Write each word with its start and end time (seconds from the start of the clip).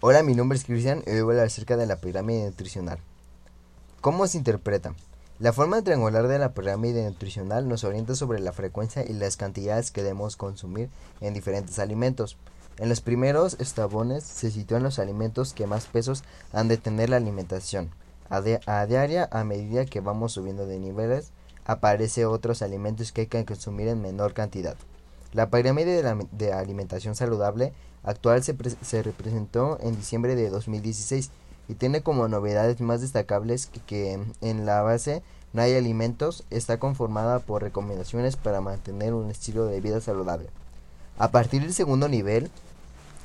Hola, 0.00 0.22
mi 0.22 0.36
nombre 0.36 0.56
es 0.56 0.64
Cristian 0.64 1.02
y 1.08 1.10
hoy 1.10 1.22
voy 1.22 1.30
a 1.30 1.32
hablar 1.32 1.46
acerca 1.48 1.76
de 1.76 1.84
la 1.84 1.96
pirámide 1.96 2.46
nutricional. 2.46 3.00
¿Cómo 4.00 4.28
se 4.28 4.38
interpreta? 4.38 4.94
La 5.40 5.52
forma 5.52 5.82
triangular 5.82 6.28
de 6.28 6.38
la 6.38 6.54
pirámide 6.54 7.04
nutricional 7.04 7.68
nos 7.68 7.82
orienta 7.82 8.14
sobre 8.14 8.38
la 8.38 8.52
frecuencia 8.52 9.04
y 9.04 9.12
las 9.12 9.36
cantidades 9.36 9.90
que 9.90 10.04
debemos 10.04 10.36
consumir 10.36 10.88
en 11.20 11.34
diferentes 11.34 11.80
alimentos. 11.80 12.36
En 12.78 12.88
los 12.88 13.00
primeros 13.00 13.56
estabones 13.58 14.22
se 14.22 14.52
sitúan 14.52 14.84
los 14.84 15.00
alimentos 15.00 15.52
que 15.52 15.66
más 15.66 15.86
pesos 15.86 16.22
han 16.52 16.68
de 16.68 16.76
tener 16.76 17.10
la 17.10 17.16
alimentación. 17.16 17.90
A, 18.30 18.40
diaria, 18.86 19.28
a 19.32 19.42
medida 19.42 19.84
que 19.84 19.98
vamos 19.98 20.30
subiendo 20.30 20.64
de 20.66 20.78
niveles, 20.78 21.32
aparecen 21.64 22.26
otros 22.26 22.62
alimentos 22.62 23.10
que 23.10 23.22
hay 23.22 23.26
que 23.26 23.44
consumir 23.44 23.88
en 23.88 24.00
menor 24.00 24.32
cantidad. 24.32 24.76
La 25.32 25.50
pirámide 25.50 26.02
de, 26.32 26.52
alimentación 26.52 27.14
saludable 27.14 27.72
actual 28.02 28.42
se, 28.42 28.56
se, 28.82 29.02
representó 29.02 29.78
en 29.80 29.96
diciembre 29.96 30.34
de 30.34 30.48
2016 30.48 31.30
y 31.68 31.74
tiene 31.74 32.02
como 32.02 32.28
novedades 32.28 32.80
más 32.80 33.00
destacables 33.00 33.70
que, 33.86 34.18
en 34.40 34.66
la 34.66 34.82
base 34.82 35.22
no 35.52 35.62
hay 35.62 35.74
alimentos, 35.74 36.44
está 36.50 36.78
conformada 36.78 37.38
por 37.38 37.62
recomendaciones 37.62 38.36
para 38.36 38.60
mantener 38.60 39.14
un 39.14 39.30
estilo 39.30 39.66
de 39.66 39.80
vida 39.80 40.00
saludable. 40.00 40.48
A 41.18 41.30
partir 41.30 41.62
del 41.62 41.74
segundo 41.74 42.08
nivel 42.08 42.50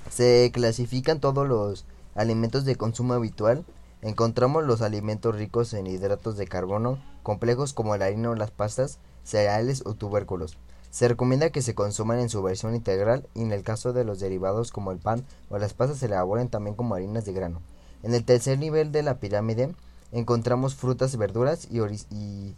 se 0.09 0.49
clasifican 0.53 1.19
todos 1.19 1.47
los 1.47 1.85
alimentos 2.15 2.65
de 2.65 2.75
consumo 2.75 3.13
habitual. 3.13 3.65
Encontramos 4.03 4.65
los 4.65 4.81
alimentos 4.81 5.33
ricos 5.33 5.73
en 5.73 5.87
hidratos 5.87 6.35
de 6.35 6.45
carbono, 6.45 6.99
complejos 7.23 7.71
como 7.71 7.95
la 7.95 8.05
harina 8.05 8.31
o 8.31 8.35
las 8.35 8.51
pastas, 8.51 8.99
cereales 9.23 9.81
o 9.85 9.93
tubérculos. 9.93 10.57
Se 10.91 11.07
recomienda 11.07 11.51
que 11.51 11.61
se 11.61 11.73
consuman 11.73 12.19
en 12.19 12.27
su 12.27 12.43
versión 12.43 12.75
integral 12.75 13.25
y 13.33 13.43
en 13.43 13.53
el 13.53 13.63
caso 13.63 13.93
de 13.93 14.03
los 14.03 14.19
derivados 14.19 14.71
como 14.71 14.91
el 14.91 14.97
pan 14.97 15.25
o 15.49 15.57
las 15.57 15.73
pasas 15.73 15.99
se 15.99 16.07
elaboren 16.07 16.49
también 16.49 16.75
como 16.75 16.95
harinas 16.95 17.23
de 17.23 17.31
grano. 17.31 17.61
En 18.03 18.13
el 18.13 18.25
tercer 18.25 18.59
nivel 18.59 18.91
de 18.91 19.03
la 19.03 19.21
pirámide 19.21 19.73
encontramos 20.11 20.75
frutas, 20.75 21.15
verduras 21.15 21.69
y, 21.71 22.55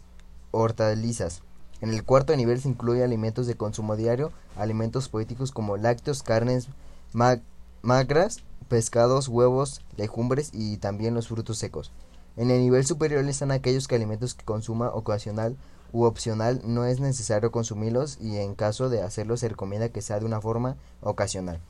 hortalizas. 0.50 1.42
En 1.80 1.90
el 1.94 2.02
cuarto 2.02 2.34
nivel 2.34 2.60
se 2.60 2.70
incluye 2.70 3.04
alimentos 3.04 3.46
de 3.46 3.54
consumo 3.54 3.94
diario, 3.94 4.32
alimentos 4.56 5.08
poéticos 5.08 5.52
como 5.52 5.76
lácteos, 5.76 6.24
carnes 6.24 6.66
magras, 7.82 8.42
pescados, 8.68 9.28
huevos, 9.28 9.82
legumbres 9.96 10.50
y 10.52 10.76
también 10.78 11.14
los 11.14 11.28
frutos 11.28 11.58
secos. 11.58 11.92
En 12.36 12.50
el 12.50 12.60
nivel 12.60 12.84
superior 12.84 13.24
están 13.24 13.50
aquellos 13.50 13.88
que 13.88 13.94
alimentos 13.94 14.34
que 14.34 14.44
consuma 14.44 14.88
ocasional 14.88 15.56
u 15.92 16.04
opcional 16.04 16.60
no 16.64 16.84
es 16.84 17.00
necesario 17.00 17.50
consumirlos 17.50 18.18
y 18.20 18.36
en 18.36 18.54
caso 18.54 18.88
de 18.88 19.02
hacerlo 19.02 19.36
se 19.36 19.48
recomienda 19.48 19.88
que 19.88 20.02
sea 20.02 20.20
de 20.20 20.26
una 20.26 20.40
forma 20.40 20.76
ocasional. 21.00 21.60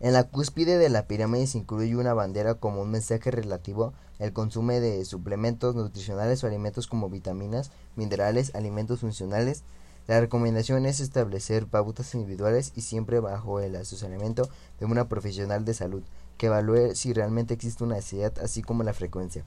En 0.00 0.12
la 0.12 0.24
cúspide 0.24 0.78
de 0.78 0.88
la 0.90 1.08
pirámide 1.08 1.48
se 1.48 1.58
incluye 1.58 1.96
una 1.96 2.14
bandera 2.14 2.54
como 2.54 2.82
un 2.82 2.90
mensaje 2.92 3.32
relativo 3.32 3.92
al 4.20 4.32
consumo 4.32 4.72
de 4.72 5.04
suplementos 5.04 5.74
nutricionales 5.74 6.42
o 6.42 6.46
alimentos 6.46 6.86
como 6.86 7.08
vitaminas, 7.08 7.72
minerales, 7.96 8.54
alimentos 8.54 9.00
funcionales. 9.00 9.64
La 10.08 10.20
recomendación 10.20 10.86
es 10.86 11.00
establecer 11.00 11.66
pautas 11.66 12.14
individuales 12.14 12.72
y 12.74 12.80
siempre 12.80 13.20
bajo 13.20 13.60
el 13.60 13.76
asesoramiento 13.76 14.48
de 14.80 14.86
una 14.86 15.06
profesional 15.06 15.66
de 15.66 15.74
salud 15.74 16.02
que 16.38 16.46
evalúe 16.46 16.94
si 16.94 17.12
realmente 17.12 17.52
existe 17.52 17.84
una 17.84 17.96
necesidad 17.96 18.32
así 18.38 18.62
como 18.62 18.82
la 18.84 18.94
frecuencia. 18.94 19.44